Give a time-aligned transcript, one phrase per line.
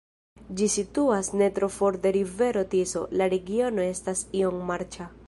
[0.61, 5.11] Ĝi situas ne tro for de rivero Tiso, la regiono estis iom marĉa.